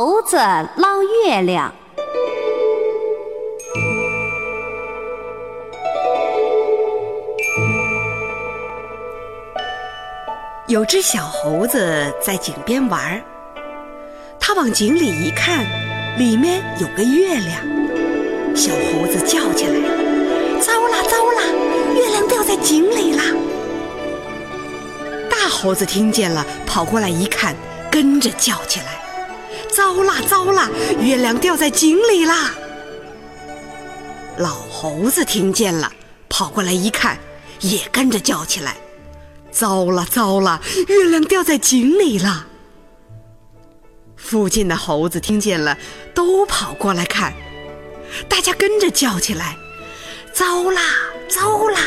[0.00, 1.74] 猴子捞月亮。
[10.68, 13.20] 有只小猴子在井边玩儿，
[14.38, 15.66] 它往井里一看，
[16.16, 18.54] 里面有个月亮。
[18.54, 19.80] 小猴子叫起来
[20.62, 21.42] ：“糟了糟了，
[21.96, 23.22] 月亮掉在井里了！”
[25.28, 27.56] 大猴子听见了，跑过来一看，
[27.90, 29.07] 跟着叫起来。
[29.70, 30.68] 糟啦糟啦，
[31.00, 32.54] 月亮掉在井里啦！
[34.38, 35.92] 老猴子听见了，
[36.28, 37.18] 跑过来一看，
[37.60, 38.76] 也跟着叫起来
[39.50, 42.46] ：“糟了糟了，月亮掉在井里了！”
[44.16, 45.76] 附近的猴子听见了，
[46.14, 47.32] 都跑过来看，
[48.28, 49.56] 大家跟着叫起来
[50.32, 50.80] ：“糟啦
[51.28, 51.80] 糟啦，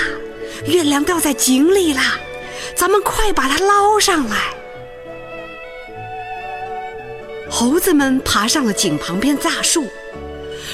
[0.66, 2.18] 月亮掉在井里啦！
[2.76, 4.54] 咱们快把它捞上来！”
[7.62, 9.86] 猴子们爬上了井旁边大树，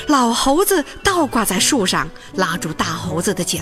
[0.07, 3.59] 老猴子倒挂在树上，拉住大猴子的脚；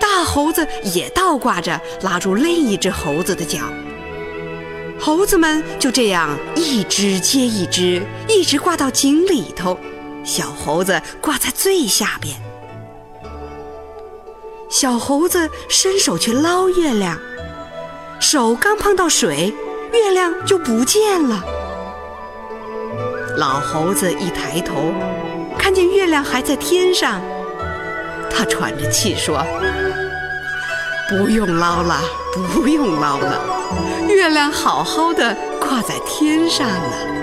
[0.00, 3.58] 大猴子也倒挂着，拉住另一只猴子的脚。
[4.98, 9.78] 猴子们就这样一只接一只，一直挂到井里头，
[10.24, 12.34] 小猴子挂在最下边。
[14.70, 17.18] 小猴子伸手去捞月亮，
[18.18, 19.52] 手刚碰到水，
[19.92, 21.44] 月亮就不见了。
[23.36, 24.92] 老猴子一抬头，
[25.58, 27.20] 看见月亮还在天上，
[28.30, 29.44] 他喘着气说
[31.08, 32.00] ：“不用捞了，
[32.52, 33.40] 不用捞了，
[34.08, 37.19] 月亮好好的挂在天上了。”